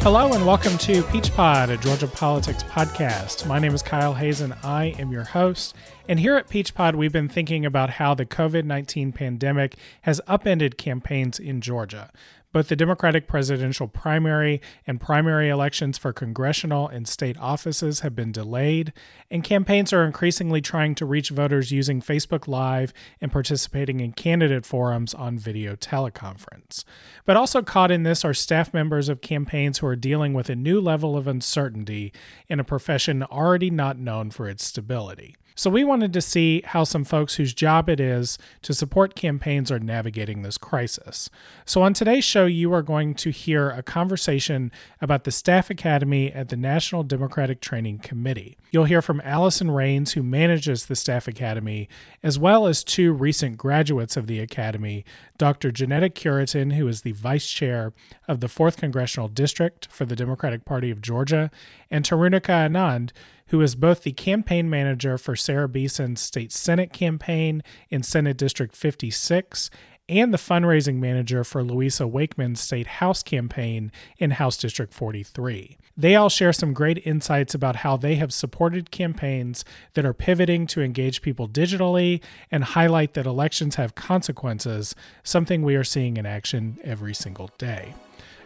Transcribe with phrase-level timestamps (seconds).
[0.00, 3.46] Hello and welcome to Peach Pod, a Georgia politics podcast.
[3.46, 4.54] My name is Kyle Hazen.
[4.62, 5.74] I am your host.
[6.08, 10.20] And here at Peach Pod, we've been thinking about how the COVID 19 pandemic has
[10.26, 12.10] upended campaigns in Georgia.
[12.50, 18.32] Both the Democratic presidential primary and primary elections for congressional and state offices have been
[18.32, 18.94] delayed,
[19.30, 24.64] and campaigns are increasingly trying to reach voters using Facebook Live and participating in candidate
[24.64, 26.84] forums on video teleconference.
[27.26, 30.56] But also caught in this are staff members of campaigns who are dealing with a
[30.56, 32.14] new level of uncertainty
[32.48, 35.36] in a profession already not known for its stability.
[35.58, 39.72] So we wanted to see how some folks whose job it is to support campaigns
[39.72, 41.28] are navigating this crisis.
[41.64, 46.32] So on today's show, you are going to hear a conversation about the Staff Academy
[46.32, 48.56] at the National Democratic Training Committee.
[48.70, 51.88] You'll hear from Allison Rains, who manages the Staff Academy,
[52.22, 55.04] as well as two recent graduates of the Academy,
[55.38, 55.72] Dr.
[55.72, 57.92] Janetta Cureton, who is the vice chair
[58.28, 61.50] of the 4th Congressional District for the Democratic Party of Georgia,
[61.90, 63.10] and Tarunika Anand,
[63.48, 68.74] who is both the campaign manager for Sarah Beeson's state Senate campaign in Senate District
[68.74, 69.70] 56
[70.08, 75.76] and the fundraising manager for Louisa Wakeman's state House campaign in House District 43.
[75.96, 80.66] They all share some great insights about how they have supported campaigns that are pivoting
[80.68, 86.24] to engage people digitally and highlight that elections have consequences, something we are seeing in
[86.24, 87.94] action every single day.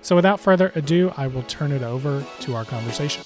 [0.01, 3.23] So, without further ado, I will turn it over to our conversation.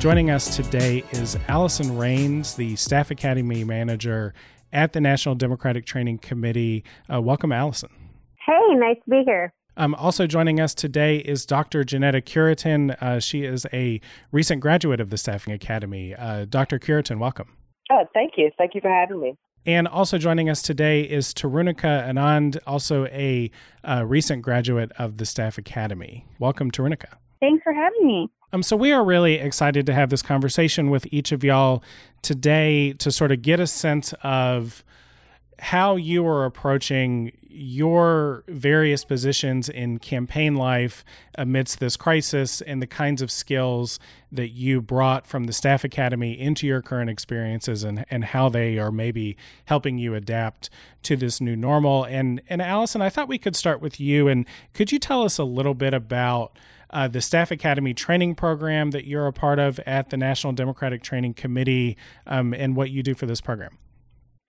[0.00, 4.32] Joining us today is Allison Rains, the Staff Academy Manager
[4.72, 6.84] at the National Democratic Training Committee.
[7.12, 7.90] Uh, welcome, Allison.
[8.46, 9.52] Hey, nice to be here.
[9.76, 11.84] Um, also joining us today is Dr.
[11.84, 12.96] Janetta Cureton.
[13.02, 14.00] Uh, she is a
[14.32, 16.14] recent graduate of the Staffing Academy.
[16.14, 16.78] Uh, Dr.
[16.78, 17.54] Cureton, welcome.
[17.92, 18.50] Oh, thank you.
[18.56, 19.36] Thank you for having me.
[19.66, 23.50] And also joining us today is Tarunika Anand, also a
[23.84, 26.24] uh, recent graduate of the Staff Academy.
[26.38, 27.18] Welcome, Tarunika.
[27.40, 28.30] Thanks for having me.
[28.52, 31.82] Um, so we are really excited to have this conversation with each of y'all
[32.22, 34.84] today to sort of get a sense of
[35.60, 42.86] how you are approaching your various positions in campaign life amidst this crisis and the
[42.86, 43.98] kinds of skills
[44.32, 48.78] that you brought from the staff academy into your current experiences and, and how they
[48.78, 49.36] are maybe
[49.66, 50.70] helping you adapt
[51.02, 52.04] to this new normal.
[52.04, 55.36] And and Allison, I thought we could start with you and could you tell us
[55.36, 56.56] a little bit about
[56.92, 61.02] uh, the Staff Academy training program that you're a part of at the National Democratic
[61.02, 61.96] Training Committee
[62.26, 63.78] um, and what you do for this program.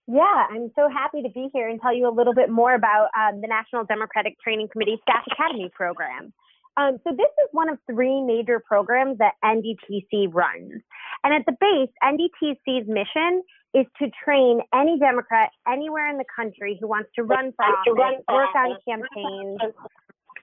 [0.08, 3.10] Yeah, I'm so happy to be here and tell you a little bit more about
[3.18, 6.34] um, the National Democratic Training Committee Staff Academy program.
[6.78, 10.82] Um, so this is one of three major programs that NDTC runs.
[11.24, 13.44] And at the base, NDTC's mission
[13.74, 18.24] is to train any Democrat anywhere in the country who wants to run for office,
[18.28, 19.60] work on campaigns,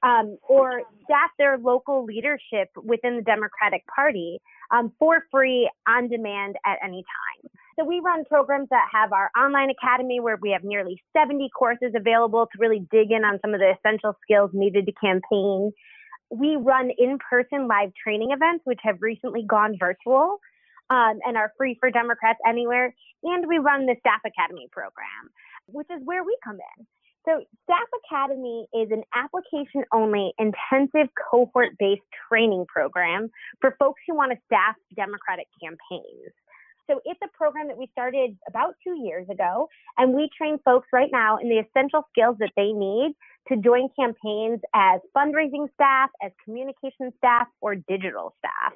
[0.02, 4.38] um, or staff their local leadership within the Democratic Party
[4.70, 7.50] um, for free on demand at any time.
[7.78, 11.92] So we run programs that have our online academy where we have nearly 70 courses
[11.94, 15.72] available to really dig in on some of the essential skills needed to campaign.
[16.30, 20.38] We run in-person live training events, which have recently gone virtual.
[20.90, 22.94] Um, and are free for Democrats anywhere.
[23.22, 25.28] And we run the Staff Academy program,
[25.66, 26.86] which is where we come in.
[27.28, 33.28] So, Staff Academy is an application only intensive cohort based training program
[33.60, 36.32] for folks who want to staff Democratic campaigns.
[36.88, 39.68] So, it's a program that we started about two years ago,
[39.98, 43.12] and we train folks right now in the essential skills that they need
[43.48, 48.72] to join campaigns as fundraising staff, as communication staff, or digital staff.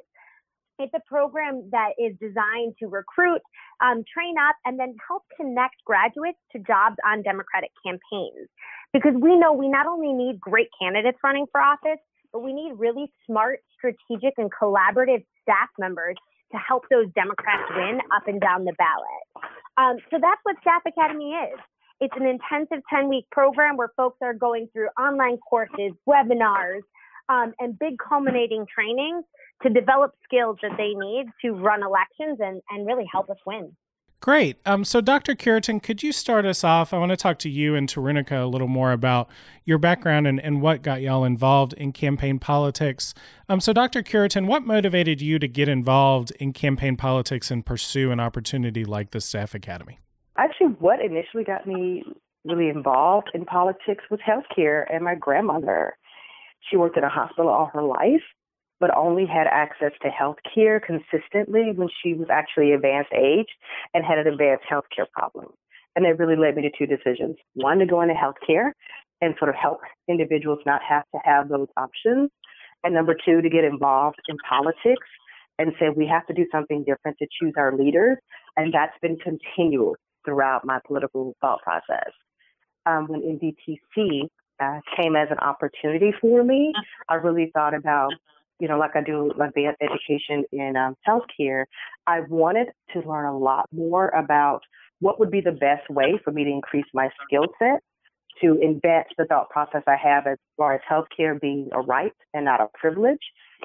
[0.82, 3.41] It's a program that is designed to recruit,
[3.81, 8.50] um, train up, and then help connect graduates to jobs on Democratic campaigns.
[8.93, 12.72] Because we know we not only need great candidates running for office, but we need
[12.76, 16.17] really smart, strategic, and collaborative staff members
[16.50, 19.23] to help those Democrats win up and down the ballot.
[19.79, 21.58] Um, so that's what Staff Academy is.
[22.00, 26.82] It's an intensive 10 week program where folks are going through online courses, webinars,
[27.28, 29.24] um, and big culminating trainings
[29.62, 33.74] to develop skills that they need to run elections and, and really help us win.
[34.22, 34.56] Great.
[34.64, 35.34] Um, so, Dr.
[35.34, 36.94] Cureton, could you start us off?
[36.94, 39.28] I want to talk to you and Tarunika a little more about
[39.64, 43.14] your background and, and what got y'all involved in campaign politics.
[43.48, 44.00] Um, so, Dr.
[44.00, 49.10] Cureton, what motivated you to get involved in campaign politics and pursue an opportunity like
[49.10, 49.98] the Staff Academy?
[50.38, 52.04] Actually, what initially got me
[52.44, 55.96] really involved in politics was healthcare and my grandmother.
[56.72, 58.24] She worked in a hospital all her life
[58.80, 63.46] but only had access to health care consistently when she was actually advanced age
[63.94, 65.46] and had an advanced health care problem.
[65.94, 67.36] And that really led me to two decisions.
[67.54, 68.72] One, to go into healthcare,
[69.20, 69.78] and sort of help
[70.08, 72.28] individuals not have to have those options.
[72.82, 75.06] And number two, to get involved in politics
[75.60, 78.19] and say we have to do something different to choose our leaders.
[78.56, 82.10] And that's been continual throughout my political thought process.
[82.84, 84.26] Um, when NDTC
[84.62, 86.73] uh, came as an opportunity for me,
[87.09, 88.12] I really thought about,
[88.61, 91.64] you know, like I do advanced education in um, healthcare,
[92.06, 94.61] I wanted to learn a lot more about
[95.00, 97.81] what would be the best way for me to increase my skill set
[98.41, 102.44] to invent the thought process I have as far as healthcare being a right and
[102.44, 103.20] not a privilege.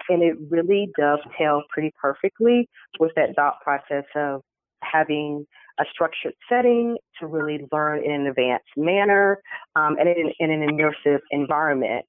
[0.10, 2.68] And it really dovetails pretty perfectly
[3.00, 4.42] with that thought process of
[4.84, 5.46] having
[5.80, 9.42] a structured setting to really learn in an advanced manner
[9.76, 12.06] um, and in, in, an immersive environment,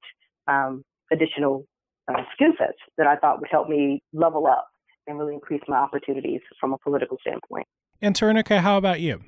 [0.46, 0.82] um,
[1.12, 1.64] additional
[2.08, 4.66] uh, skill sets that I thought would help me level up
[5.06, 7.66] and really increase my opportunities from a political standpoint.
[8.00, 9.22] And Tarunika, how about you?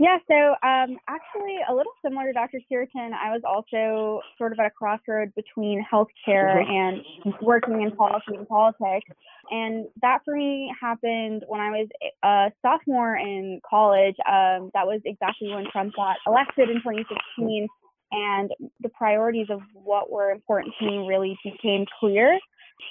[0.00, 0.34] Yeah, so
[0.66, 2.58] um, actually, a little similar to Dr.
[2.72, 7.04] Cureton, I was also sort of at a crossroad between healthcare and
[7.42, 9.06] working in policy and politics.
[9.50, 11.88] And that for me happened when I was
[12.24, 14.16] a sophomore in college.
[14.26, 17.68] Um, that was exactly when Trump got elected in 2016.
[18.10, 18.50] And
[18.80, 22.38] the priorities of what were important to me really became clear.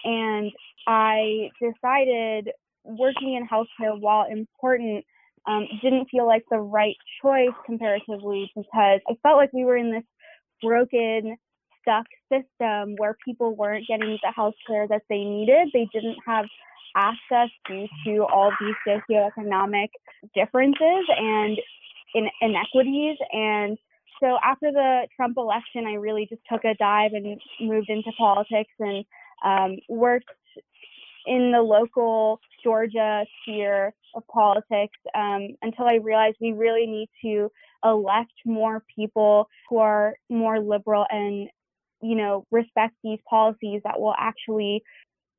[0.04, 0.52] And
[0.86, 2.52] I decided
[2.84, 5.06] working in healthcare, while important,
[5.48, 9.92] um, didn't feel like the right choice comparatively because I felt like we were in
[9.92, 10.04] this
[10.62, 11.38] broken,
[11.82, 15.70] stuck system where people weren't getting the health care that they needed.
[15.74, 16.46] They didn't have
[16.96, 19.90] access due to all these socioeconomic
[20.36, 21.58] differences and
[22.16, 23.18] in- inequities.
[23.32, 23.78] And
[24.22, 28.74] so after the Trump election, I really just took a dive and moved into politics
[28.80, 29.06] and
[29.44, 30.30] um, worked
[31.26, 37.52] in the local Georgia sphere of politics um, until I realized we really need to
[37.84, 41.50] elect more people who are more liberal and,
[42.02, 44.84] you know, respect these policies that will actually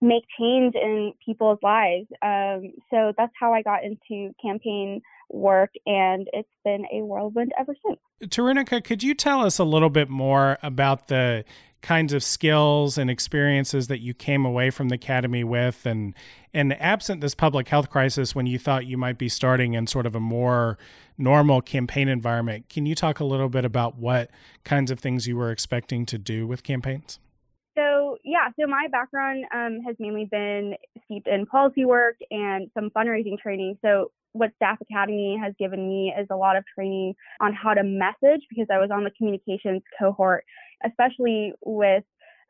[0.00, 2.06] make change in people's lives.
[2.22, 7.74] Um, so that's how I got into campaign work, and it's been a whirlwind ever
[7.86, 8.00] since.
[8.24, 11.44] Tarunika, could you tell us a little bit more about the
[11.82, 16.14] kinds of skills and experiences that you came away from the academy with and
[16.52, 20.06] and absent this public health crisis when you thought you might be starting in sort
[20.06, 20.78] of a more
[21.18, 24.30] normal campaign environment can you talk a little bit about what
[24.64, 27.18] kinds of things you were expecting to do with campaigns?
[27.76, 30.74] So yeah so my background um, has mainly been
[31.04, 33.78] steeped in policy work and some fundraising training.
[33.82, 37.82] So what Staff Academy has given me is a lot of training on how to
[37.82, 40.44] message because I was on the communications cohort,
[40.84, 42.04] especially with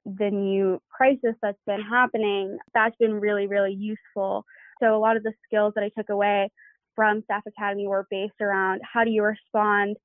[0.04, 2.58] the new crisis that's been happening.
[2.74, 4.44] That's been really, really useful.
[4.82, 6.50] So, a lot of the skills that I took away
[6.94, 9.96] from Staff Academy were based around how do you respond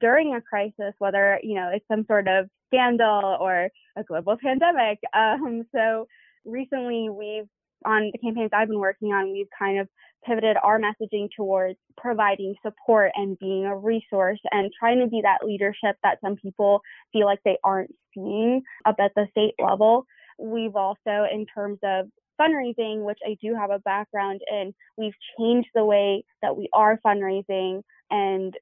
[0.00, 4.98] during a crisis, whether you know it's some sort of scandal or a global pandemic.
[5.14, 6.06] Um, so
[6.44, 7.48] recently, we've
[7.84, 9.88] on the campaigns I've been working on, we've kind of
[10.26, 15.44] pivoted our messaging towards providing support and being a resource and trying to be that
[15.44, 16.82] leadership that some people
[17.12, 20.04] feel like they aren't seeing up at the state level.
[20.38, 22.06] We've also, in terms of
[22.40, 26.98] fundraising, which I do have a background in, we've changed the way that we are
[27.04, 28.54] fundraising and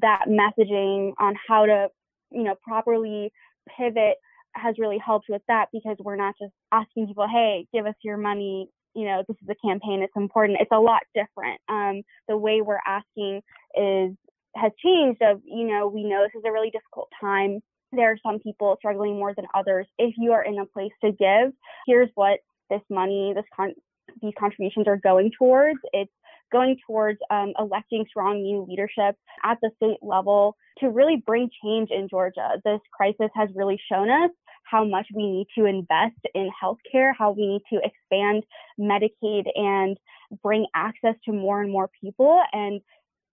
[0.00, 1.88] that messaging on how to,
[2.30, 3.32] you know, properly
[3.76, 4.16] pivot
[4.56, 8.16] has really helped with that because we're not just asking people, hey, give us your
[8.16, 8.68] money.
[8.94, 10.02] You know, this is a campaign.
[10.02, 10.58] It's important.
[10.60, 11.60] It's a lot different.
[11.68, 13.42] Um, the way we're asking
[13.76, 14.16] is
[14.56, 15.20] has changed.
[15.22, 17.60] Of you know, we know this is a really difficult time.
[17.92, 19.86] There are some people struggling more than others.
[19.98, 21.52] If you are in a place to give,
[21.86, 23.74] here's what this money, this con-
[24.22, 25.78] these contributions are going towards.
[25.92, 26.12] It's
[26.52, 31.90] going towards um, electing strong new leadership at the state level to really bring change
[31.90, 32.60] in Georgia.
[32.64, 34.30] This crisis has really shown us
[34.64, 38.44] how much we need to invest in healthcare, how we need to expand
[38.78, 39.96] Medicaid and
[40.42, 42.42] bring access to more and more people.
[42.52, 42.80] And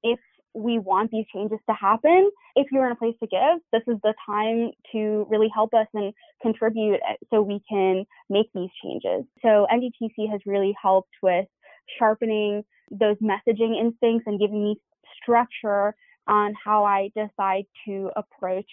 [0.04, 0.20] if
[0.54, 4.00] we want these changes to happen, if you're in a place to give, this is
[4.04, 9.26] the time to really help us and contribute uh, so we can make these changes.
[9.42, 11.46] So NDTC has really helped with
[11.98, 14.76] sharpening those messaging instincts and giving me
[15.22, 15.96] structure
[16.28, 18.70] on how I decide to approach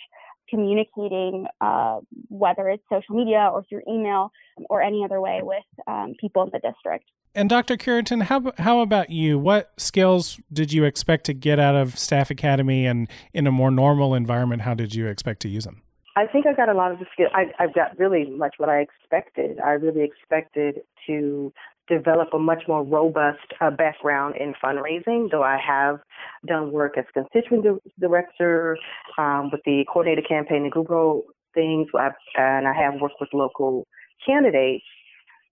[0.49, 4.33] communicating, uh, whether it's social media or through email
[4.69, 7.05] or any other way with um, people in the district.
[7.35, 7.77] And Dr.
[7.77, 9.39] Cureton, how how about you?
[9.39, 13.71] What skills did you expect to get out of Staff Academy, and in a more
[13.71, 15.83] normal environment, how did you expect to use them?
[16.17, 17.31] I think I got a lot of the skills.
[17.33, 19.61] I, I've got really much what I expected.
[19.61, 21.53] I really expected to
[21.91, 25.99] develop a much more robust uh, background in fundraising, though I have
[26.47, 28.79] done work as constituent director
[29.19, 31.89] um, with the coordinated campaign and Google things,
[32.37, 33.87] and I have worked with local
[34.25, 34.85] candidates.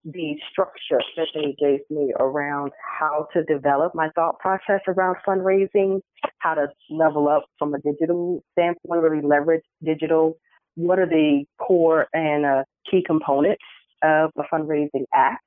[0.05, 5.99] The structure that they gave me around how to develop my thought process around fundraising,
[6.37, 10.37] how to level up from a digital standpoint, really leverage digital.
[10.75, 13.61] What are the core and uh, key components
[14.01, 15.43] of a fundraising act?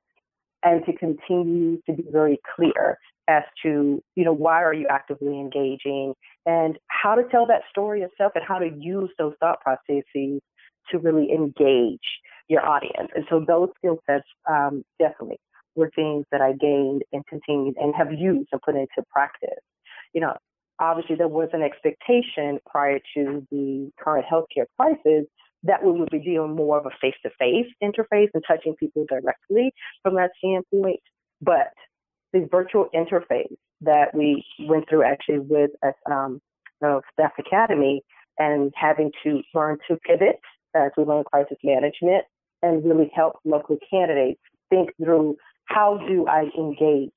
[0.63, 5.39] And to continue to be very clear as to, you know, why are you actively
[5.39, 6.13] engaging
[6.45, 10.41] and how to tell that story yourself and how to use those thought processes
[10.91, 11.99] to really engage
[12.49, 13.09] your audience.
[13.15, 15.39] And so those skill sets um, definitely
[15.75, 19.63] were things that I gained and continued and have used and put into practice.
[20.13, 20.35] You know,
[20.79, 25.25] obviously there was an expectation prior to the current healthcare crisis
[25.63, 29.05] that we would be doing more of a face to face interface and touching people
[29.07, 30.99] directly from that standpoint.
[31.41, 31.73] But
[32.33, 35.71] the virtual interface that we went through actually with
[36.09, 36.41] um,
[36.81, 38.01] Staff Academy
[38.37, 40.39] and having to learn to pivot
[40.75, 42.25] as we learn crisis management
[42.61, 47.11] and really help local candidates think through how do I engage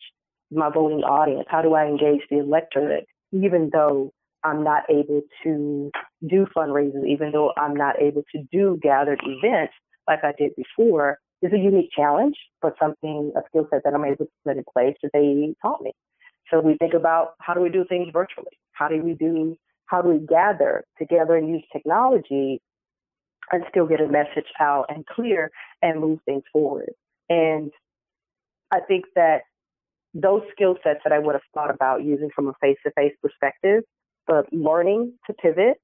[0.50, 1.46] my voting audience?
[1.48, 4.12] How do I engage the electorate, even though
[4.46, 5.90] I'm not able to
[6.26, 9.74] do fundraisers, even though I'm not able to do gathered events
[10.06, 14.04] like I did before, is a unique challenge, but something, a skill set that I'm
[14.04, 15.92] able to put in place that they taught me.
[16.50, 18.56] So we think about how do we do things virtually?
[18.70, 22.62] How do we do, how do we gather together and use technology
[23.50, 25.50] and still get a message out and clear
[25.82, 26.92] and move things forward?
[27.28, 27.72] And
[28.72, 29.40] I think that
[30.14, 33.12] those skill sets that I would have thought about using from a face to face
[33.20, 33.82] perspective
[34.26, 35.80] but learning to pivot,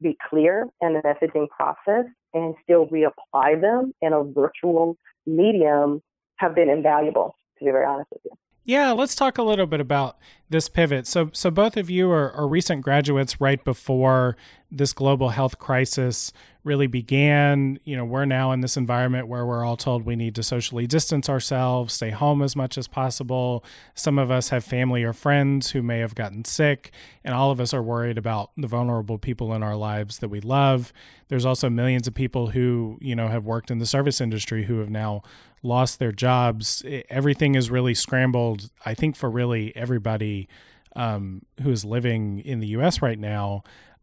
[0.00, 4.96] be clear in the messaging process, and still reapply them in a virtual
[5.26, 6.02] medium
[6.36, 8.32] have been invaluable, to be very honest with you.
[8.64, 10.18] Yeah, let's talk a little bit about
[10.48, 11.06] this pivot.
[11.06, 14.36] So, so both of you are, are recent graduates right before
[14.72, 16.32] this global health crisis
[16.64, 17.78] really began.
[17.84, 20.86] You know, we're now in this environment where we're all told we need to socially
[20.86, 23.64] distance ourselves, stay home as much as possible.
[23.94, 26.90] Some of us have family or friends who may have gotten sick,
[27.22, 30.40] and all of us are worried about the vulnerable people in our lives that we
[30.40, 30.92] love.
[31.28, 34.78] There's also millions of people who, you know, have worked in the service industry who
[34.78, 35.22] have now
[35.62, 36.82] lost their jobs.
[37.10, 40.48] Everything is really scrambled, I think, for really everybody
[40.94, 43.62] um, who is living in the US right now.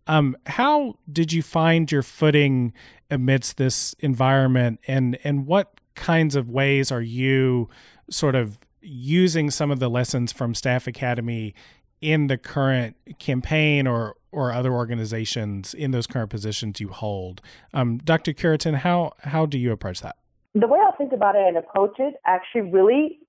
[0.10, 2.74] Um, how did you find your footing
[3.12, 7.70] amidst this environment, and and what kinds of ways are you
[8.10, 11.54] sort of using some of the lessons from Staff Academy
[12.02, 17.42] in the current campaign or or other organizations in those current positions you hold?
[17.76, 18.34] Um, Dr.
[18.34, 20.16] Cureton, how how do you approach that?
[20.56, 23.20] The way I think about it and approach it, actually, really,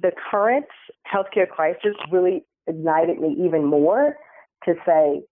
[0.00, 0.66] the current
[1.06, 4.16] healthcare crisis really ignited me even more
[4.64, 5.22] to say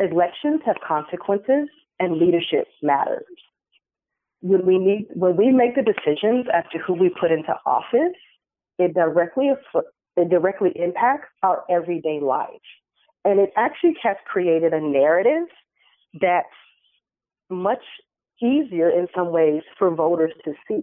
[0.00, 3.24] elections have consequences and leadership matters.
[4.40, 8.16] When we need, when we make the decisions as to who we put into office,
[8.78, 9.50] it directly
[10.16, 12.48] it directly impacts our everyday life,
[13.24, 15.46] and it actually has created a narrative
[16.20, 16.48] that's
[17.50, 17.82] much
[18.42, 20.80] easier in some ways for voters to see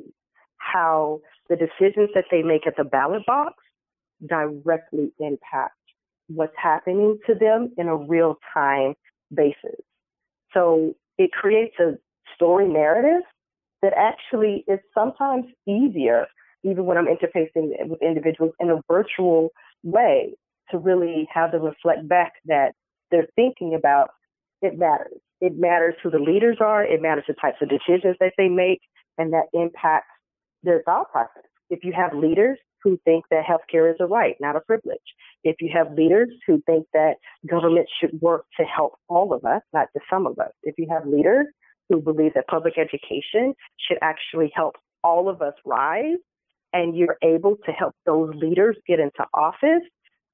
[0.57, 1.19] how
[1.49, 3.55] the decisions that they make at the ballot box
[4.27, 5.75] directly impact
[6.27, 8.93] what's happening to them in a real time
[9.33, 9.79] basis.
[10.53, 11.93] So it creates a
[12.35, 13.21] story narrative
[13.81, 16.25] that actually is sometimes easier,
[16.63, 19.49] even when I'm interfacing with individuals in a virtual
[19.83, 20.35] way,
[20.71, 22.73] to really have them reflect back that
[23.09, 24.09] they're thinking about
[24.61, 25.19] it matters.
[25.39, 28.81] It matters who the leaders are, it matters the types of decisions that they make,
[29.17, 30.07] and that impacts
[30.63, 31.43] their thought process.
[31.69, 32.57] If you have leaders
[32.87, 34.97] who think that healthcare is a right, not a privilege.
[35.43, 37.15] If you have leaders who think that
[37.45, 40.51] government should work to help all of us, not just some of us.
[40.63, 41.47] If you have leaders
[41.89, 46.17] who believe that public education should actually help all of us rise,
[46.71, 49.83] and you're able to help those leaders get into office,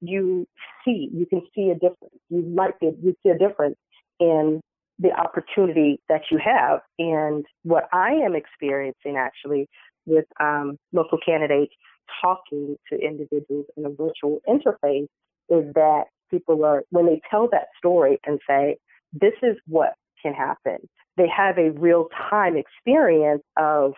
[0.00, 0.46] you
[0.84, 2.20] see, you can see a difference.
[2.28, 3.76] You might be, you see a difference
[4.20, 4.60] in
[5.00, 6.80] the opportunity that you have.
[6.98, 9.68] And what I am experiencing actually
[10.06, 11.72] with um, local candidates
[12.20, 15.08] talking to individuals in a virtual interface
[15.48, 18.76] is that people are, when they tell that story and say,
[19.12, 20.78] this is what can happen,
[21.16, 23.92] they have a real time experience of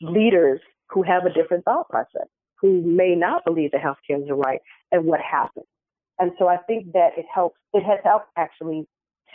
[0.00, 2.26] leaders who have a different thought process,
[2.60, 4.60] who may not believe that healthcare is a right
[4.90, 5.66] and what happens.
[6.18, 8.86] And so I think that it helps, it has helped actually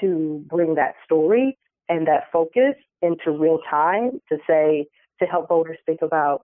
[0.01, 1.58] to bring that story
[1.89, 4.88] and that focus into real time to say,
[5.20, 6.44] to help voters think about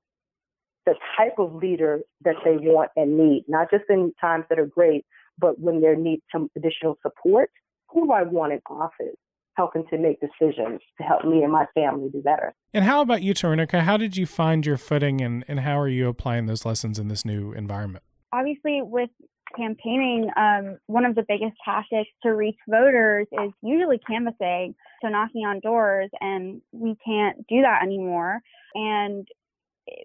[0.85, 4.65] the type of leader that they want and need, not just in times that are
[4.65, 5.05] great,
[5.37, 7.49] but when they need some additional support.
[7.89, 9.15] Who do I want in office?
[9.55, 12.53] helping to make decisions to help me and my family do better.
[12.73, 13.81] And how about you, Tarunika?
[13.81, 17.07] How did you find your footing and, and how are you applying those lessons in
[17.07, 18.03] this new environment?
[18.31, 19.11] Obviously, with
[19.55, 25.45] campaigning, um, one of the biggest tactics to reach voters is usually canvassing, so knocking
[25.45, 28.39] on doors, and we can't do that anymore.
[28.73, 29.27] And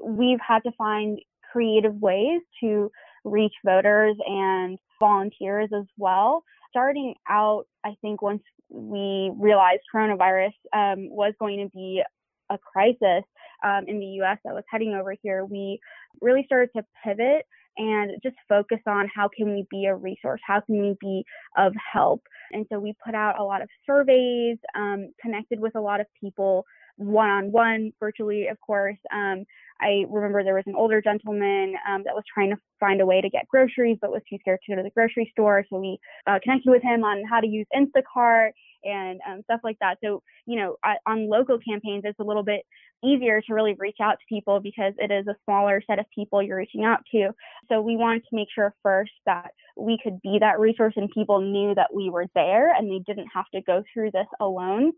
[0.02, 1.18] we've had to find
[1.52, 2.90] creative ways to
[3.24, 6.42] reach voters and volunteers as well.
[6.70, 12.02] Starting out, I think once we realized coronavirus um, was going to be
[12.50, 13.24] a crisis
[13.64, 15.78] um, in the US that was heading over here, we
[16.20, 20.60] really started to pivot and just focus on how can we be a resource how
[20.60, 21.22] can we be
[21.56, 22.20] of help
[22.50, 26.06] and so we put out a lot of surveys um, connected with a lot of
[26.20, 26.64] people
[26.98, 28.98] one on one, virtually, of course.
[29.12, 29.44] Um,
[29.80, 33.20] I remember there was an older gentleman um, that was trying to find a way
[33.20, 35.64] to get groceries, but was too scared to go to the grocery store.
[35.70, 38.50] So we uh, connected with him on how to use Instacart
[38.84, 39.98] and um, stuff like that.
[40.02, 42.62] So, you know, I, on local campaigns, it's a little bit
[43.04, 46.42] easier to really reach out to people because it is a smaller set of people
[46.42, 47.30] you're reaching out to.
[47.68, 51.40] So we wanted to make sure first that we could be that resource and people
[51.40, 54.92] knew that we were there and they didn't have to go through this alone.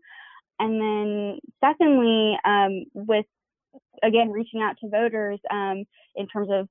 [0.59, 3.25] And then, secondly, um, with
[4.03, 5.83] again reaching out to voters um,
[6.15, 6.67] in terms of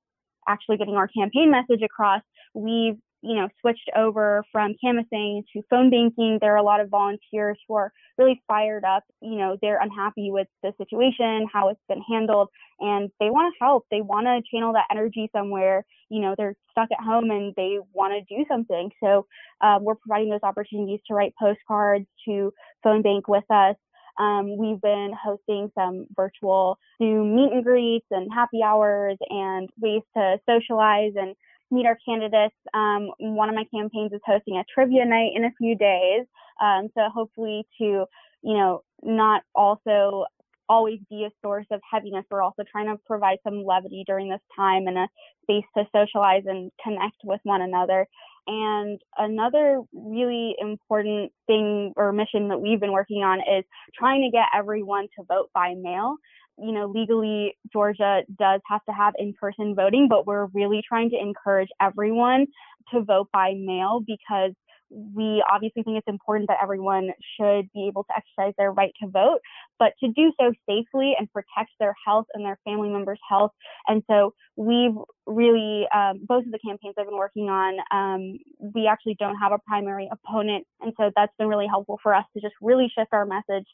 [0.49, 2.23] actually getting our campaign message across,
[2.54, 6.38] we've you know switched over from canvassing to phone banking.
[6.40, 9.04] There are a lot of volunteers who are really fired up.
[9.21, 13.64] You know, they're unhappy with the situation, how it's been handled, and they want to
[13.64, 13.87] help.
[13.90, 15.85] They want to channel that energy somewhere.
[16.09, 18.90] You know, they're stuck at home and they want to do something.
[19.02, 19.26] So
[19.61, 22.52] um, we're providing those opportunities to write postcards, to
[22.83, 23.76] phone bank with us.
[24.19, 30.02] Um, we've been hosting some virtual Zoom meet and greets and happy hours and ways
[30.17, 31.35] to socialize and
[31.71, 32.55] meet our candidates.
[32.75, 36.27] Um, one of my campaigns is hosting a trivia night in a few days.
[36.61, 38.05] Um, so hopefully to,
[38.42, 40.27] you know, not also
[40.70, 42.24] always be a source of heaviness.
[42.30, 45.09] We're also trying to provide some levity during this time and a
[45.42, 48.06] space to socialize and connect with one another.
[48.46, 53.64] And another really important thing or mission that we've been working on is
[53.98, 56.14] trying to get everyone to vote by mail.
[56.56, 61.11] You know, legally, Georgia does have to have in person voting, but we're really trying
[61.11, 62.46] to encourage everyone
[62.92, 64.52] to vote by mail because
[64.90, 69.09] we obviously think it's important that everyone should be able to exercise their right to
[69.09, 69.38] vote,
[69.79, 73.53] but to do so safely and protect their health and their family members' health.
[73.87, 74.94] And so we've
[75.26, 78.38] really, um, both of the campaigns I've been working on, um,
[78.74, 80.66] we actually don't have a primary opponent.
[80.81, 83.66] And so that's been really helpful for us to just really shift our message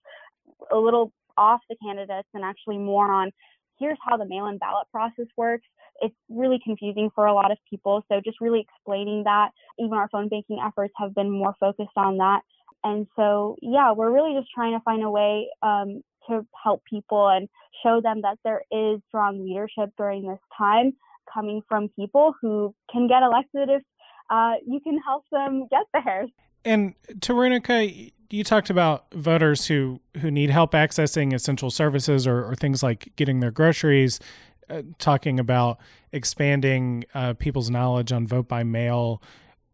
[0.70, 3.30] a little off the candidates and actually more on
[3.78, 5.66] here's how the mail in ballot process works
[6.00, 8.04] it's really confusing for a lot of people.
[8.08, 9.50] So just really explaining that.
[9.78, 12.40] Even our phone banking efforts have been more focused on that.
[12.84, 17.28] And so, yeah, we're really just trying to find a way um, to help people
[17.28, 17.48] and
[17.82, 20.92] show them that there is strong leadership during this time
[21.32, 23.82] coming from people who can get elected if
[24.30, 26.26] uh, you can help them get there.
[26.64, 32.54] And Tarunika, you talked about voters who, who need help accessing essential services or, or
[32.54, 34.20] things like getting their groceries.
[34.68, 35.78] Uh, talking about
[36.10, 39.22] expanding uh, people's knowledge on vote by mail.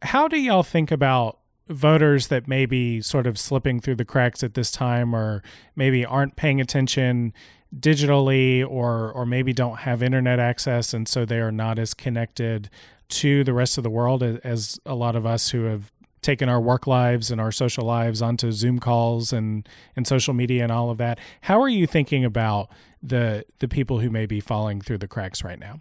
[0.03, 4.43] How do y'all think about voters that may be sort of slipping through the cracks
[4.43, 5.43] at this time or
[5.77, 7.33] maybe aren't paying attention
[7.79, 12.69] digitally or or maybe don't have internet access and so they are not as connected
[13.09, 15.91] to the rest of the world as, as a lot of us who have
[16.23, 20.63] taken our work lives and our social lives onto Zoom calls and and social media
[20.63, 21.19] and all of that.
[21.43, 22.71] How are you thinking about
[23.03, 25.81] the the people who may be falling through the cracks right now?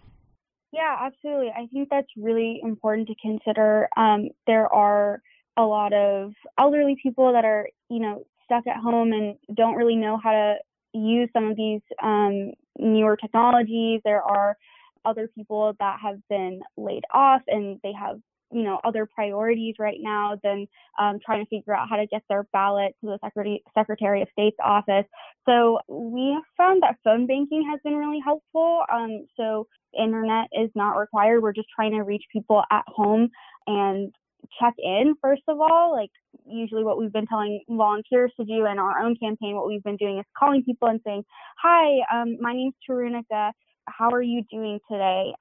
[0.72, 1.50] Yeah, absolutely.
[1.50, 3.88] I think that's really important to consider.
[3.96, 5.20] Um, there are
[5.56, 9.96] a lot of elderly people that are, you know, stuck at home and don't really
[9.96, 10.54] know how to
[10.94, 14.00] use some of these um, newer technologies.
[14.02, 14.56] There are
[15.04, 18.20] other people that have been laid off and they have
[18.52, 20.66] you know other priorities right now than
[21.00, 24.28] um, trying to figure out how to get their ballot to the Secretary Secretary of
[24.32, 25.06] State's office.
[25.46, 28.82] So we have found that phone banking has been really helpful.
[28.92, 29.66] Um, so
[29.98, 31.42] internet is not required.
[31.42, 33.30] We're just trying to reach people at home
[33.66, 34.12] and
[34.60, 36.10] check in first of all like
[36.46, 39.96] usually what we've been telling volunteers to do in our own campaign what we've been
[39.96, 41.22] doing is calling people and saying
[41.56, 43.52] hi um, my name's tarunika
[43.86, 45.32] how are you doing today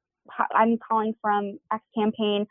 [0.54, 2.48] I'm calling from X campaign.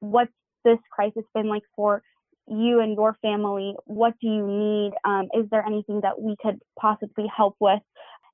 [0.00, 0.32] What's
[0.64, 2.02] this crisis been like for
[2.46, 3.74] you and your family?
[3.84, 4.92] What do you need?
[5.04, 7.80] Um, is there anything that we could possibly help with?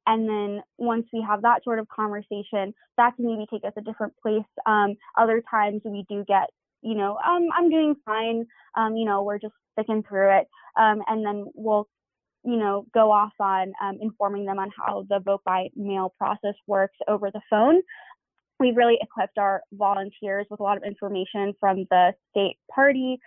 [0.06, 3.82] and then once we have that sort of conversation, that can maybe take us a
[3.82, 4.46] different place.
[4.64, 6.50] Um, other times we do get,
[6.82, 8.46] you know, um, I'm doing fine.
[8.76, 10.46] Um, you know, we're just sticking through it.
[10.78, 11.88] Um, and then we'll,
[12.44, 16.54] you know, go off on um, informing them on how the vote by mail process
[16.68, 17.82] works over the phone.
[18.58, 23.18] We've really equipped our volunteers with a lot of information from the state party.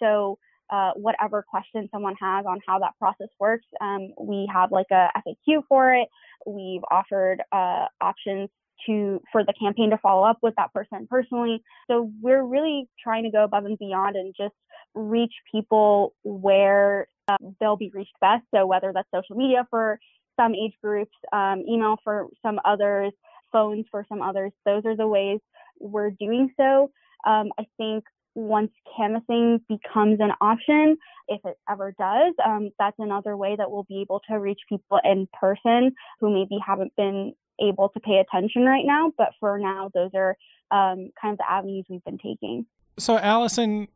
[0.00, 0.38] So
[0.70, 3.64] uh, whatever question someone has on how that process works.
[3.80, 6.08] Um, we have like a FAQ for it.
[6.46, 8.50] We've offered uh, options
[8.86, 11.62] to for the campaign to follow up with that person personally.
[11.90, 14.54] So we're really trying to go above and beyond and just
[14.94, 18.44] reach people where uh, they'll be reached best.
[18.54, 19.98] So whether that's social media for
[20.38, 23.12] some age groups, um, email for some others,
[23.52, 25.40] phones for some others, those are the ways
[25.80, 26.90] we're doing so.
[27.26, 33.36] Um, I think once canvassing becomes an option, if it ever does, um, that's another
[33.36, 37.88] way that we'll be able to reach people in person who maybe haven't been able
[37.88, 39.12] to pay attention right now.
[39.18, 40.36] But for now, those are
[40.70, 42.66] um, kind of the avenues we've been taking.
[42.98, 43.88] So, Allison,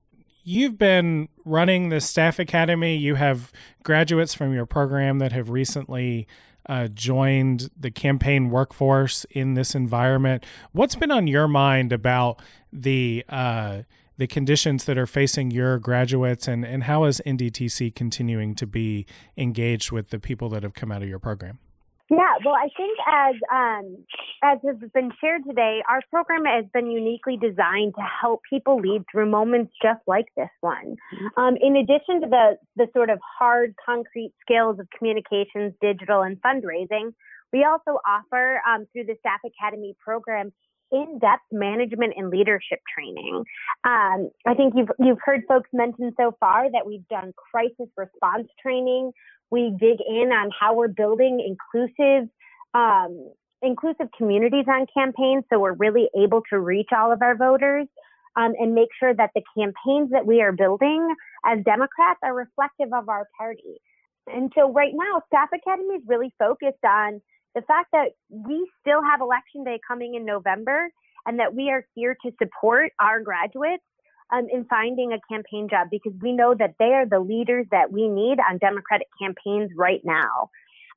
[0.42, 2.96] you've been running the staff academy.
[2.96, 3.52] You have
[3.84, 6.26] graduates from your program that have recently
[6.66, 10.44] uh, joined the campaign workforce in this environment.
[10.72, 12.40] What's been on your mind about
[12.72, 13.82] the uh,
[14.18, 19.06] the conditions that are facing your graduates and, and how is NDTC continuing to be
[19.36, 21.58] engaged with the people that have come out of your program?
[22.12, 24.04] Yeah, well, I think as um,
[24.42, 29.04] as has been shared today, our program has been uniquely designed to help people lead
[29.10, 30.96] through moments just like this one.
[31.14, 31.40] Mm-hmm.
[31.40, 36.36] Um, in addition to the the sort of hard, concrete skills of communications, digital, and
[36.42, 37.14] fundraising,
[37.50, 40.52] we also offer um, through the Staff Academy program
[40.92, 43.44] in-depth management and leadership training.
[43.84, 48.48] Um, I think you've you've heard folks mention so far that we've done crisis response
[48.60, 49.12] training.
[49.52, 52.28] We dig in on how we're building inclusive
[52.74, 57.86] um, inclusive communities on campaigns, so we're really able to reach all of our voters.
[58.34, 61.06] Um, and make sure that the campaigns that we are building
[61.44, 63.76] as Democrats are reflective of our party.
[64.26, 67.20] And so right now, Staff Academy is really focused on
[67.54, 70.88] the fact that we still have election day coming in November
[71.26, 73.84] and that we are here to support our graduates
[74.32, 77.92] um, in finding a campaign job because we know that they are the leaders that
[77.92, 80.50] we need on Democratic campaigns right now.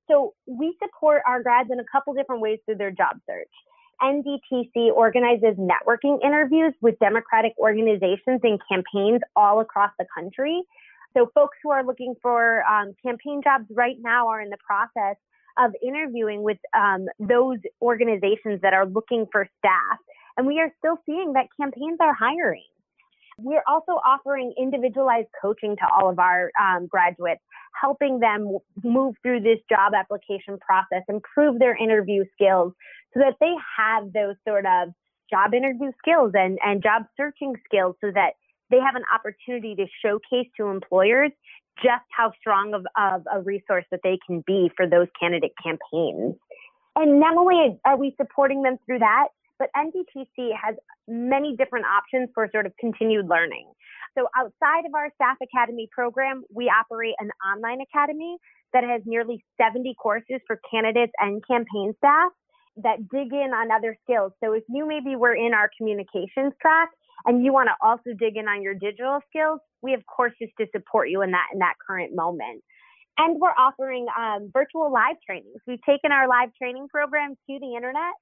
[0.09, 3.49] So we support our grads in a couple different ways through their job search.
[4.01, 10.61] NDTC organizes networking interviews with Democratic organizations and campaigns all across the country.
[11.15, 15.15] So folks who are looking for um, campaign jobs right now are in the process
[15.57, 19.97] of interviewing with um, those organizations that are looking for staff.
[20.37, 22.65] And we are still seeing that campaigns are hiring.
[23.37, 27.41] We're also offering individualized coaching to all of our um, graduates,
[27.79, 32.73] helping them move through this job application process, improve their interview skills
[33.13, 34.89] so that they have those sort of
[35.29, 38.33] job interview skills and, and job searching skills so that
[38.69, 41.31] they have an opportunity to showcase to employers
[41.83, 46.35] just how strong of, of a resource that they can be for those candidate campaigns.
[46.95, 49.27] And not only are we supporting them through that,
[49.59, 50.75] but NDTC has
[51.07, 53.71] many different options for sort of continued learning.
[54.17, 58.37] So outside of our staff academy program, we operate an online academy
[58.73, 62.31] that has nearly 70 courses for candidates and campaign staff
[62.77, 64.31] that dig in on other skills.
[64.43, 66.89] So if you maybe were in our communications track
[67.25, 70.67] and you want to also dig in on your digital skills, we have courses to
[70.75, 72.63] support you in that in that current moment.
[73.17, 75.55] And we're offering um, virtual live trainings.
[75.65, 78.13] We've taken our live training program to the internet.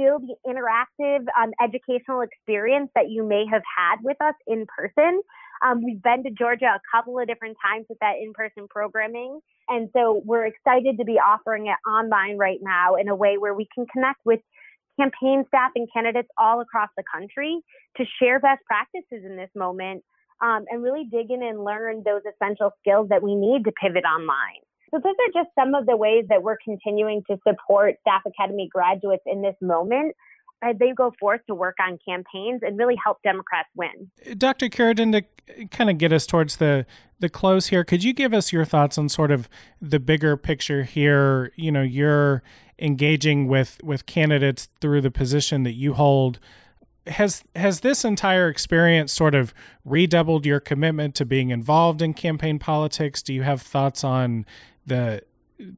[0.00, 5.20] Still the interactive um, educational experience that you may have had with us in person.
[5.62, 9.40] Um, we've been to Georgia a couple of different times with that in person programming.
[9.68, 13.52] And so we're excited to be offering it online right now in a way where
[13.52, 14.40] we can connect with
[14.98, 17.60] campaign staff and candidates all across the country
[17.98, 20.02] to share best practices in this moment
[20.40, 24.04] um, and really dig in and learn those essential skills that we need to pivot
[24.04, 24.64] online.
[24.90, 28.68] So those are just some of the ways that we're continuing to support Staff Academy
[28.72, 30.16] graduates in this moment
[30.62, 34.10] as they go forth to work on campaigns and really help Democrats win.
[34.36, 34.68] Dr.
[34.68, 36.86] Cureton, to kind of get us towards the
[37.18, 39.48] the close here, could you give us your thoughts on sort of
[39.80, 41.52] the bigger picture here?
[41.54, 42.42] You know, you're
[42.78, 46.40] engaging with with candidates through the position that you hold
[47.06, 52.58] has has this entire experience sort of redoubled your commitment to being involved in campaign
[52.58, 53.22] politics?
[53.22, 54.46] Do you have thoughts on
[54.90, 55.22] the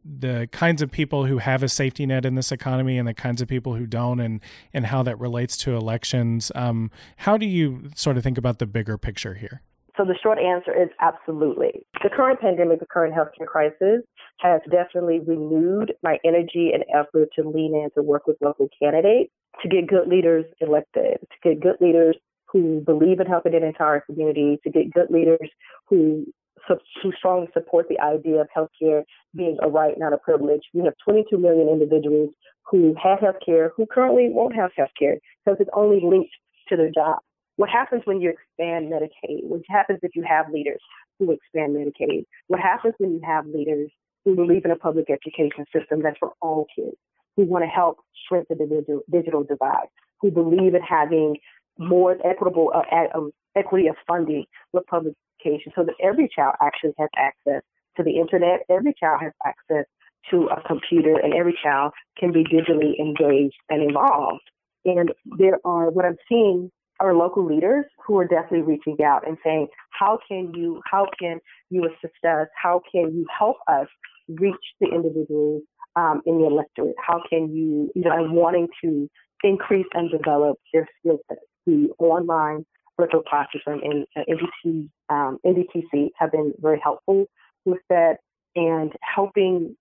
[0.04, 3.42] the kinds of people who have a safety net in this economy and the kinds
[3.42, 4.40] of people who don't, and
[4.72, 6.50] and how that relates to elections?
[6.54, 9.62] Um, how do you sort of think about the bigger picture here?
[9.96, 11.84] So the short answer is absolutely.
[12.02, 14.00] The current pandemic, the current healthcare crisis
[14.40, 19.30] has definitely renewed my energy and effort to lean in to work with local candidates
[19.60, 24.00] to get good leaders elected, to get good leaders who believe in helping an entire
[24.00, 25.48] community, to get good leaders
[25.88, 26.24] who
[26.68, 29.02] who strongly support the idea of healthcare
[29.34, 30.62] being a right, not a privilege.
[30.72, 32.30] We have 22 million individuals
[32.70, 36.30] who have healthcare who currently won't have healthcare because it's only linked
[36.68, 37.18] to their job.
[37.56, 39.44] What happens when you expand Medicaid?
[39.44, 40.80] What happens if you have leaders
[41.18, 42.24] who expand Medicaid?
[42.48, 43.90] What happens when you have leaders
[44.24, 46.96] who believe in a public education system that's for all kids,
[47.36, 47.98] who want to help
[48.28, 49.88] shrink the digital, digital divide,
[50.20, 51.36] who believe in having
[51.78, 52.82] more equitable uh,
[53.14, 57.62] um, equity of funding with public education so that every child actually has access
[57.96, 59.84] to the internet, every child has access
[60.30, 64.42] to a computer, and every child can be digitally engaged and involved.
[64.84, 69.36] And there are what I'm seeing are local leaders who are definitely reaching out and
[69.44, 72.46] saying, how can you how can you assist us?
[72.60, 73.88] How can you help us
[74.28, 75.62] reach the individuals
[75.96, 76.94] um, in the electorate?
[77.04, 79.08] How can you, you know, wanting to
[79.42, 81.40] increase and develop their skill sets.
[81.66, 82.64] The online
[82.98, 87.26] virtual classes and, and NDT, um, NDTC have been very helpful
[87.64, 88.18] with that
[88.54, 89.76] and helping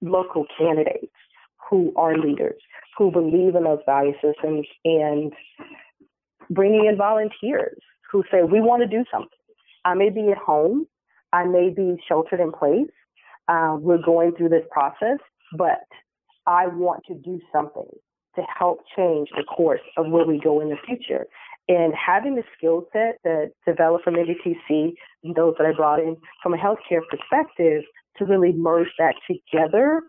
[0.00, 1.12] local candidates
[1.70, 2.60] who are leaders,
[2.96, 5.32] who believe in those value systems and
[6.50, 7.78] bringing in volunteers
[8.10, 9.28] who say, we want to do something.
[9.84, 10.86] I may be at home.
[11.32, 12.90] I may be sheltered in place.
[13.48, 15.18] Uh, we're going through this process,
[15.56, 15.84] but
[16.46, 17.88] I want to do something
[18.36, 21.26] to help change the course of where we go in the future.
[21.68, 24.92] And having the skill set that developed from NDTC
[25.24, 27.82] and those that I brought in from a healthcare perspective
[28.18, 30.02] to really merge that together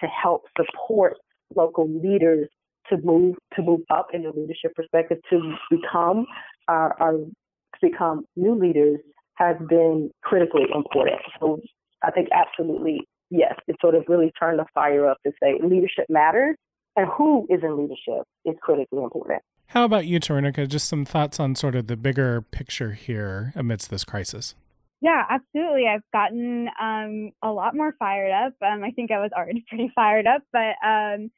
[0.00, 1.14] to help support
[1.54, 2.48] local leaders
[2.90, 6.26] to move to move up in the leadership perspective to become
[6.68, 8.98] our, our to become new leaders
[9.36, 11.20] has been critically important.
[11.40, 11.60] So
[12.02, 16.06] I think absolutely yes, it sort of really turned the fire up to say leadership
[16.08, 16.56] matters
[16.96, 19.42] and who is in leadership is critically important.
[19.68, 20.68] How about you, Tarunika?
[20.68, 24.54] Just some thoughts on sort of the bigger picture here amidst this crisis.
[25.00, 25.86] Yeah, absolutely.
[25.86, 28.54] I've gotten um, a lot more fired up.
[28.62, 31.30] Um, I think I was already pretty fired up, but um,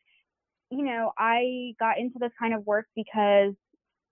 [0.71, 3.55] you know, I got into this kind of work because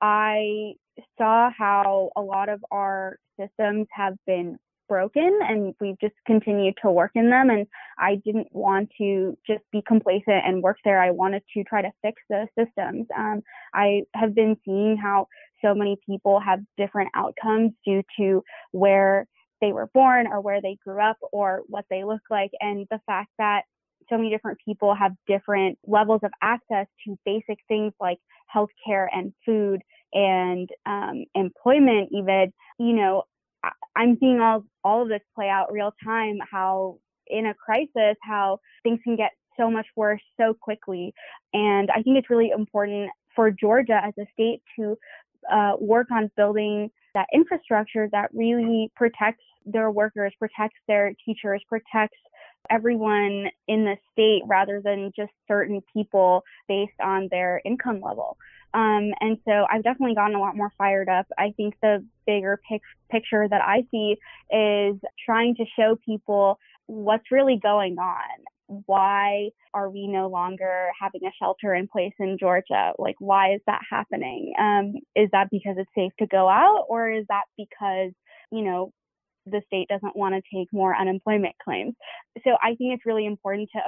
[0.00, 0.74] I
[1.18, 6.90] saw how a lot of our systems have been broken and we've just continued to
[6.90, 7.66] work in them and
[7.98, 11.00] I didn't want to just be complacent and work there.
[11.00, 13.06] I wanted to try to fix the systems.
[13.16, 13.42] Um,
[13.72, 15.28] I have been seeing how
[15.64, 18.42] so many people have different outcomes due to
[18.72, 19.26] where
[19.60, 23.00] they were born or where they grew up or what they look like and the
[23.06, 23.62] fact that
[24.10, 28.18] so many different people have different levels of access to basic things like
[28.54, 29.80] healthcare and food
[30.12, 33.24] and um, employment even you know
[33.96, 36.38] I'm seeing all all of this play out real time.
[36.50, 41.14] How in a crisis, how things can get so much worse so quickly,
[41.52, 44.96] and I think it's really important for Georgia as a state to
[45.52, 52.18] uh, work on building that infrastructure that really protects their workers, protects their teachers, protects
[52.70, 58.36] everyone in the state rather than just certain people based on their income level.
[58.74, 61.26] Um, and so I've definitely gotten a lot more fired up.
[61.38, 64.16] I think the bigger pic- picture that I see
[64.50, 68.82] is trying to show people what's really going on.
[68.86, 72.92] Why are we no longer having a shelter in place in Georgia?
[72.98, 74.54] Like, why is that happening?
[74.58, 78.12] Um, is that because it's safe to go out, or is that because,
[78.50, 78.90] you know,
[79.46, 81.94] the state doesn't want to take more unemployment claims?
[82.42, 83.82] So I think it's really important to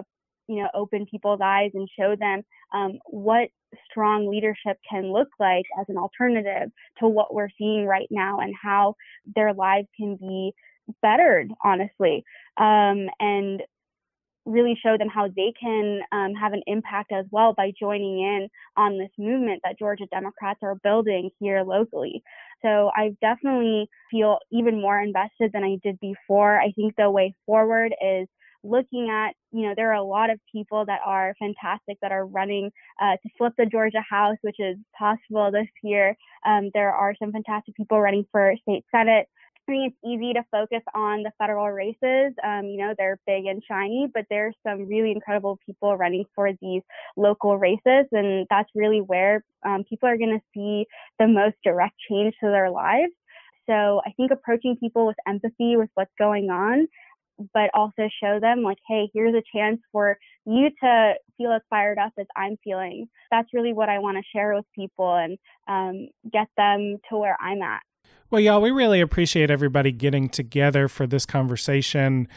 [0.48, 3.48] you know open people's eyes and show them um, what
[3.90, 8.54] strong leadership can look like as an alternative to what we're seeing right now and
[8.60, 8.94] how
[9.34, 10.52] their lives can be
[11.02, 12.24] bettered honestly
[12.58, 13.62] um, and
[14.46, 18.48] really show them how they can um, have an impact as well by joining in
[18.76, 22.22] on this movement that Georgia Democrats are building here locally.
[22.62, 26.58] So I definitely feel even more invested than I did before.
[26.58, 28.28] I think the way forward is
[28.68, 32.26] looking at, you know, there are a lot of people that are fantastic that are
[32.26, 36.16] running uh, to flip the Georgia House, which is possible this year.
[36.44, 39.26] Um, there are some fantastic people running for state senate.
[39.68, 42.32] I think it's easy to focus on the federal races.
[42.44, 46.50] Um, you know, they're big and shiny, but there's some really incredible people running for
[46.62, 46.82] these
[47.16, 48.06] local races.
[48.12, 50.86] And that's really where um, people are going to see
[51.18, 53.12] the most direct change to their lives.
[53.68, 56.86] So I think approaching people with empathy with what's going on
[57.52, 61.98] but also show them like, hey, here's a chance for you to feel as fired
[61.98, 63.08] up as I'm feeling.
[63.30, 67.36] That's really what I want to share with people and um, get them to where
[67.40, 67.82] I'm at.
[68.30, 72.28] Well, y'all, we really appreciate everybody getting together for this conversation.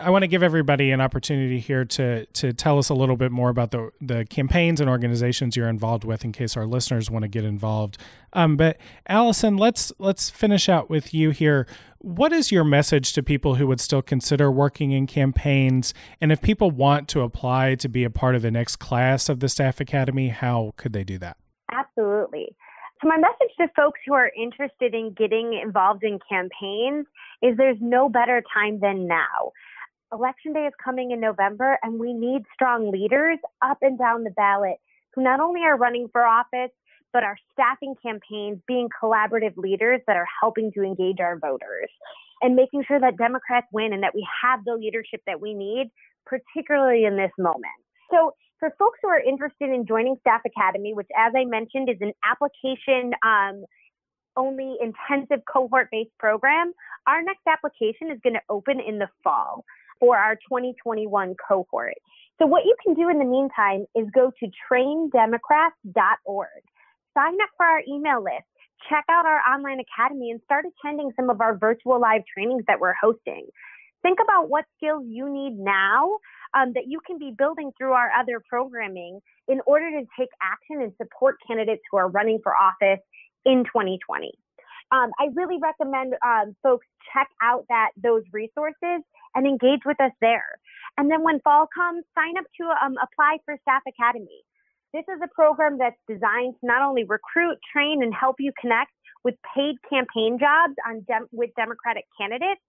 [0.00, 3.32] I want to give everybody an opportunity here to to tell us a little bit
[3.32, 7.24] more about the the campaigns and organizations you're involved with, in case our listeners want
[7.24, 7.98] to get involved.
[8.32, 8.76] Um, but
[9.08, 11.66] Allison, let's let's finish out with you here.
[11.98, 15.94] What is your message to people who would still consider working in campaigns?
[16.20, 19.40] And if people want to apply to be a part of the next class of
[19.40, 21.38] the Staff Academy, how could they do that?
[21.72, 22.54] Absolutely.
[23.02, 27.06] So, my message to folks who are interested in getting involved in campaigns
[27.42, 29.52] is there's no better time than now.
[30.12, 34.30] Election day is coming in November, and we need strong leaders up and down the
[34.30, 34.76] ballot
[35.14, 36.70] who not only are running for office,
[37.12, 41.90] but are staffing campaigns, being collaborative leaders that are helping to engage our voters
[42.42, 45.90] and making sure that Democrats win and that we have the leadership that we need,
[46.26, 47.66] particularly in this moment.
[48.10, 51.98] So, for folks who are interested in joining Staff Academy, which, as I mentioned, is
[52.00, 53.64] an application um,
[54.36, 56.72] only intensive cohort based program,
[57.06, 59.64] our next application is going to open in the fall
[60.00, 61.94] for our 2021 cohort.
[62.38, 66.62] So, what you can do in the meantime is go to traindemocrats.org,
[67.14, 68.46] sign up for our email list,
[68.88, 72.80] check out our online academy, and start attending some of our virtual live trainings that
[72.80, 73.46] we're hosting.
[74.02, 76.18] Think about what skills you need now
[76.54, 80.80] um, that you can be building through our other programming in order to take action
[80.82, 83.02] and support candidates who are running for office
[83.44, 84.30] in 2020.
[84.90, 90.12] Um, I really recommend um, folks check out that those resources and engage with us
[90.20, 90.58] there.
[90.96, 94.42] And then when fall comes, sign up to um, apply for Staff Academy.
[94.94, 98.92] This is a program that's designed to not only recruit, train, and help you connect
[99.24, 102.62] with paid campaign jobs on dem- with Democratic candidates,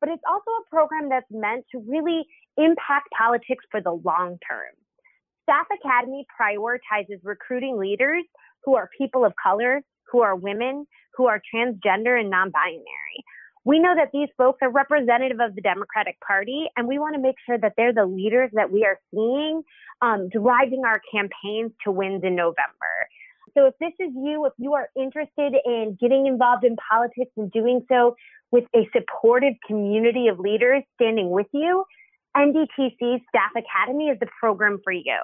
[0.00, 2.24] but it's also a program that's meant to really
[2.56, 4.70] impact politics for the long term.
[5.42, 8.24] Staff Academy prioritizes recruiting leaders
[8.64, 9.82] who are people of color,
[10.14, 13.24] who are women, who are transgender and non binary
[13.64, 17.20] we know that these folks are representative of the Democratic Party, and we want to
[17.20, 19.62] make sure that they're the leaders that we are seeing
[20.02, 23.08] um, driving our campaigns to wins in November.
[23.56, 27.50] So, if this is you, if you are interested in getting involved in politics and
[27.52, 28.16] doing so
[28.50, 31.84] with a supportive community of leaders standing with you,
[32.36, 35.18] NDTC Staff Academy is the program for you.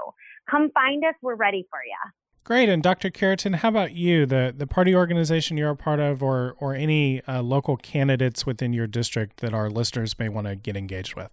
[0.51, 2.20] Come find us, we're ready for you.
[2.45, 2.69] Great.
[2.69, 3.11] And Dr.
[3.11, 4.27] Cureton, how about you?
[4.27, 8.73] The the party organization you're a part of, or or any uh, local candidates within
[8.73, 11.31] your district that our listeners may want to get engaged with?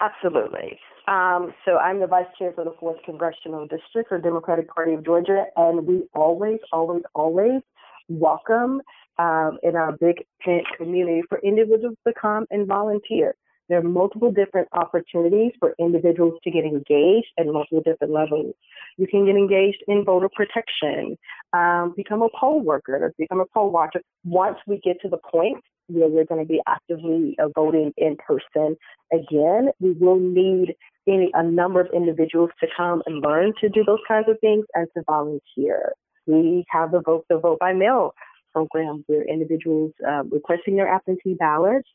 [0.00, 0.78] Absolutely.
[1.08, 5.04] Um, so I'm the vice chair for the fourth congressional district for Democratic Party of
[5.04, 7.60] Georgia, and we always, always, always
[8.08, 8.82] welcome
[9.18, 13.34] um, in our big tent community for individuals to come and volunteer.
[13.68, 18.54] There are multiple different opportunities for individuals to get engaged at multiple different levels.
[18.96, 21.16] You can get engaged in voter protection,
[21.52, 24.02] um, become a poll worker, become a poll watcher.
[24.24, 28.16] Once we get to the point where we're going to be actively uh, voting in
[28.16, 28.76] person
[29.12, 30.74] again, we will need
[31.06, 34.64] any, a number of individuals to come and learn to do those kinds of things
[34.74, 35.92] and to volunteer.
[36.26, 38.14] We have the vote the vote by mail
[38.52, 41.88] program where individuals uh, requesting their absentee ballots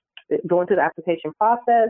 [0.47, 1.89] going through the application process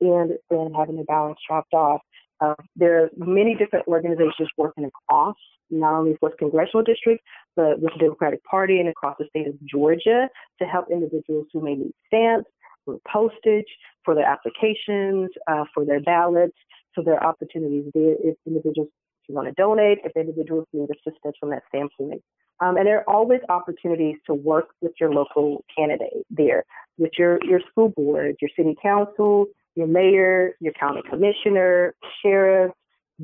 [0.00, 2.00] and then having the balance dropped off.
[2.40, 5.36] Uh, there are many different organizations working across
[5.70, 7.22] not only Fourth Congressional District,
[7.56, 10.28] but with the Democratic Party and across the state of Georgia
[10.60, 12.48] to help individuals who may need stamps,
[12.84, 13.66] for postage,
[14.04, 16.56] for their applications, uh, for their ballots.
[16.94, 18.88] So there are opportunities there if individuals
[19.28, 22.22] want to donate, if individuals need assistance from that standpoint.
[22.60, 26.64] Um, and there are always opportunities to work with your local candidate there,
[26.96, 32.72] with your, your school board, your city council, your mayor, your county commissioner, sheriff,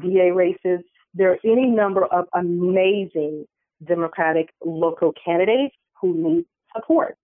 [0.01, 0.81] DA races.
[1.15, 3.47] There are any number of amazing
[3.87, 6.45] Democratic local candidates who need
[6.75, 7.17] support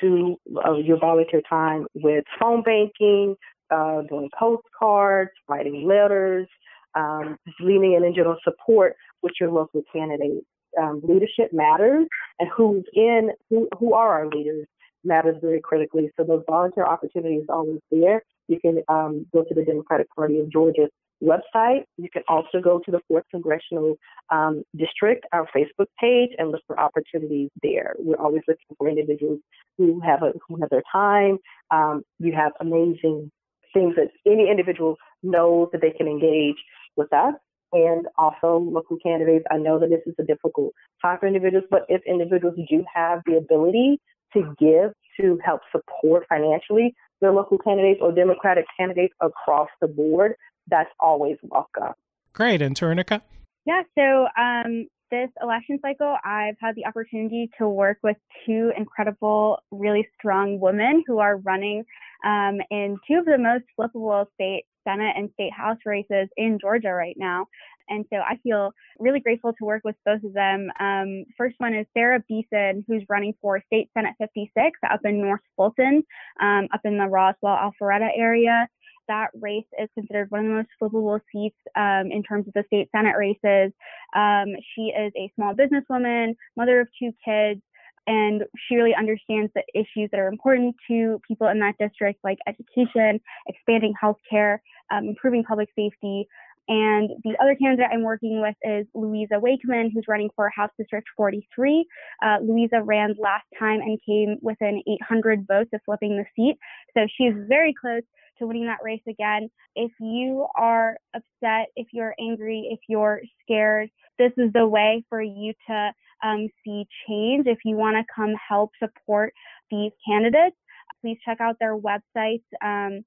[0.00, 3.36] to uh, your volunteer time with phone banking,
[3.70, 6.46] uh, doing postcards, writing letters,
[6.94, 10.44] um, leaning in and general support with your local candidate
[10.80, 12.06] um, leadership matters
[12.38, 14.66] and who's in, who, who are our leaders
[15.04, 16.10] matters very critically.
[16.16, 18.22] So those volunteer opportunities are always there.
[18.48, 20.90] You can um, go to the Democratic Party of Georgia's
[21.22, 21.84] website.
[21.96, 23.96] You can also go to the 4th Congressional
[24.30, 27.94] um, District, our Facebook page, and look for opportunities there.
[27.98, 29.40] We're always looking for individuals
[29.76, 31.38] who have a, who have their time.
[31.70, 33.30] Um, you have amazing
[33.74, 36.56] things that any individual knows that they can engage
[36.96, 37.34] with us
[37.72, 39.44] and also local candidates.
[39.50, 43.22] I know that this is a difficult time for individuals, but if individuals do have
[43.26, 44.00] the ability
[44.34, 50.34] to give to help support financially their local candidates or Democratic candidates across the board,
[50.68, 51.92] that's always welcome.
[52.32, 52.62] Great.
[52.62, 53.20] And Tarunika?
[53.66, 58.16] Yeah, so um, this election cycle, I've had the opportunity to work with
[58.46, 61.84] two incredible, really strong women who are running
[62.24, 66.92] um, in two of the most flippable state Senate and state House races in Georgia
[66.92, 67.46] right now.
[67.90, 70.70] And so I feel really grateful to work with both of them.
[70.78, 75.40] Um, first one is Sarah Beeson, who's running for State Senate 56 up in North
[75.56, 76.02] Fulton,
[76.40, 78.68] um, up in the Roswell Alpharetta area
[79.08, 82.62] that race is considered one of the most flippable seats um, in terms of the
[82.66, 83.72] state senate races.
[84.14, 87.60] Um, she is a small businesswoman, mother of two kids,
[88.08, 92.38] and she really understands the issues that are important to people in that district, like
[92.48, 94.58] education, expanding healthcare,
[94.90, 96.26] um, improving public safety.
[96.68, 101.06] And the other candidate I'm working with is Luisa Wakeman, who's running for House District
[101.16, 101.86] 43.
[102.22, 106.56] Uh, Luisa ran last time and came within 800 votes of flipping the seat.
[106.94, 108.02] So she's very close
[108.38, 109.50] to winning that race again.
[109.76, 115.22] If you are upset, if you're angry, if you're scared, this is the way for
[115.22, 115.92] you to
[116.22, 117.46] um, see change.
[117.46, 119.32] If you want to come help support
[119.70, 120.56] these candidates,
[121.00, 122.44] please check out their websites.
[122.62, 123.04] Um,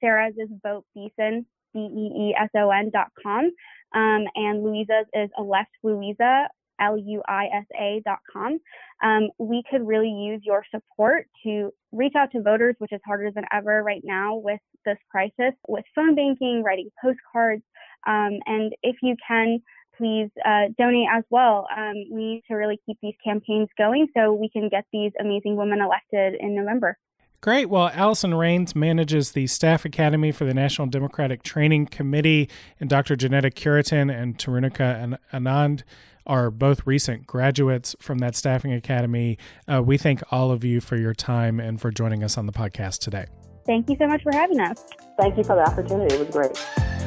[0.00, 3.50] Sarah's is Vote Beeson, B E E S O N dot com.
[3.94, 6.48] Um, and Luisa's is Elect Luisa,
[6.80, 8.58] L-U-I-S-A.com.
[9.04, 13.30] Um, we could really use your support to reach out to voters, which is harder
[13.30, 17.62] than ever right now with this crisis, with phone banking, writing postcards,
[18.06, 19.60] um, and if you can,
[19.96, 21.66] please uh, donate as well.
[21.76, 25.56] Um, we need to really keep these campaigns going so we can get these amazing
[25.56, 26.98] women elected in November.
[27.40, 27.68] Great.
[27.68, 33.16] Well, Allison Rains manages the Staff Academy for the National Democratic Training Committee, and Dr.
[33.16, 35.82] Janetta Cureton and Tarunika Anand
[36.24, 39.38] are both recent graduates from that staffing academy.
[39.66, 42.52] Uh, we thank all of you for your time and for joining us on the
[42.52, 43.26] podcast today.
[43.66, 44.84] Thank you so much for having us.
[45.18, 46.14] Thank you for the opportunity.
[46.14, 47.01] It was great.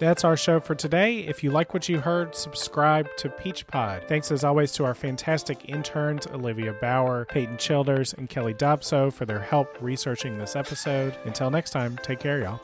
[0.00, 1.20] That's our show for today.
[1.20, 4.02] If you like what you heard, subscribe to Peach Pod.
[4.08, 9.24] Thanks as always to our fantastic interns, Olivia Bauer, Peyton Childers, and Kelly Dobso for
[9.24, 11.16] their help researching this episode.
[11.24, 12.60] Until next time, take care, y'all.